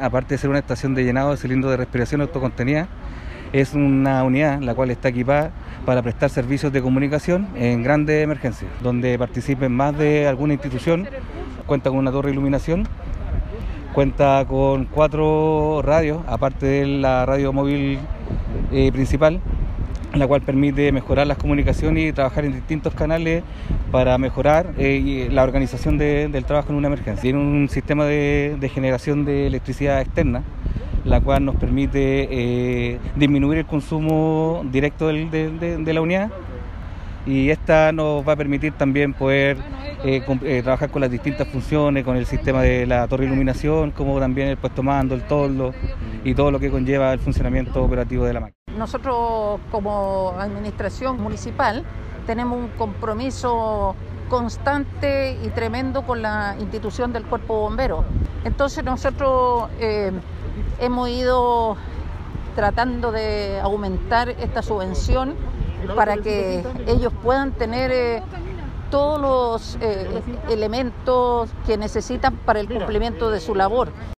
aparte 0.00 0.34
de 0.34 0.38
ser 0.38 0.50
una 0.50 0.58
estación 0.58 0.94
de 0.94 1.04
llenado 1.04 1.30
de 1.30 1.36
cilindros 1.36 1.70
de 1.70 1.76
respiración 1.76 2.20
autocontenida, 2.20 2.88
es 3.52 3.74
una 3.74 4.22
unidad 4.22 4.60
la 4.60 4.74
cual 4.74 4.90
está 4.90 5.08
equipada 5.08 5.50
para 5.84 6.02
prestar 6.02 6.30
servicios 6.30 6.72
de 6.72 6.82
comunicación 6.82 7.48
en 7.56 7.82
grandes 7.82 8.22
emergencias, 8.22 8.70
donde 8.82 9.18
participen 9.18 9.72
más 9.72 9.96
de 9.96 10.28
alguna 10.28 10.54
institución, 10.54 11.08
cuenta 11.66 11.90
con 11.90 11.98
una 11.98 12.12
torre 12.12 12.28
de 12.28 12.34
iluminación, 12.34 12.86
cuenta 13.92 14.44
con 14.46 14.84
cuatro 14.84 15.82
radios, 15.82 16.22
aparte 16.26 16.66
de 16.66 16.86
la 16.86 17.26
radio 17.26 17.52
móvil 17.52 17.98
eh, 18.72 18.92
principal, 18.92 19.40
la 20.14 20.26
cual 20.26 20.42
permite 20.42 20.90
mejorar 20.92 21.26
las 21.26 21.38
comunicaciones 21.38 22.08
y 22.08 22.12
trabajar 22.12 22.44
en 22.44 22.52
distintos 22.52 22.94
canales 22.94 23.42
para 23.90 24.18
mejorar 24.18 24.74
eh, 24.78 25.28
la 25.30 25.42
organización 25.42 25.98
del 25.98 26.44
trabajo 26.44 26.70
en 26.70 26.76
una 26.76 26.88
emergencia. 26.88 27.22
Tiene 27.22 27.38
un 27.38 27.68
sistema 27.68 28.04
de, 28.04 28.70
generación 28.72 29.24
de 29.24 29.46
electricidad 29.46 30.00
externa, 30.00 30.42
la 31.04 31.20
cual 31.20 31.44
nos 31.44 31.56
permite 31.56 32.28
eh, 32.30 32.98
disminuir 33.16 33.58
el 33.58 33.66
consumo 33.66 34.62
directo 34.70 35.08
de, 35.08 35.92
la 35.92 36.00
unidad 36.00 36.30
y 37.26 37.50
esta 37.50 37.92
nos 37.92 38.26
va 38.26 38.32
a 38.32 38.36
permitir 38.36 38.72
también 38.72 39.12
poder 39.12 39.58
eh, 40.04 40.60
trabajar 40.62 40.90
con 40.90 41.02
las 41.02 41.10
distintas 41.10 41.46
funciones, 41.48 42.04
con 42.04 42.16
el 42.16 42.26
sistema 42.26 42.62
de 42.62 42.86
la 42.86 43.06
torre 43.06 43.24
de 43.24 43.28
iluminación, 43.28 43.90
como 43.90 44.18
también 44.18 44.48
el 44.48 44.56
puesto 44.56 44.82
mando, 44.82 45.14
el 45.14 45.22
toldo 45.22 45.72
y 46.24 46.34
todo 46.34 46.50
lo 46.50 46.58
que 46.58 46.70
conlleva 46.70 47.12
el 47.12 47.18
funcionamiento 47.20 47.82
operativo 47.82 48.24
de 48.24 48.32
la 48.32 48.40
máquina. 48.40 48.59
Nosotros 48.80 49.60
como 49.70 50.32
administración 50.38 51.20
municipal 51.20 51.84
tenemos 52.26 52.58
un 52.58 52.68
compromiso 52.68 53.94
constante 54.30 55.38
y 55.44 55.48
tremendo 55.50 56.06
con 56.06 56.22
la 56.22 56.56
institución 56.58 57.12
del 57.12 57.26
cuerpo 57.26 57.60
bombero. 57.60 58.06
Entonces 58.42 58.82
nosotros 58.82 59.68
eh, 59.80 60.12
hemos 60.78 61.10
ido 61.10 61.76
tratando 62.56 63.12
de 63.12 63.60
aumentar 63.60 64.30
esta 64.30 64.62
subvención 64.62 65.34
para 65.94 66.16
que 66.16 66.64
ellos 66.86 67.12
puedan 67.22 67.52
tener 67.52 67.90
eh, 67.92 68.22
todos 68.90 69.20
los 69.20 69.78
eh, 69.82 70.22
elementos 70.48 71.50
que 71.66 71.76
necesitan 71.76 72.34
para 72.46 72.60
el 72.60 72.66
cumplimiento 72.66 73.30
de 73.30 73.40
su 73.40 73.54
labor. 73.54 73.90